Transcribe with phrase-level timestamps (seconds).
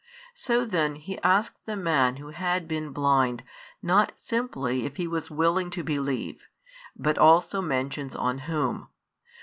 [0.33, 3.43] So then He asks the man who had been blind
[3.83, 6.47] not simply if he was willing to believe,
[6.95, 8.87] but also mentions on Whom.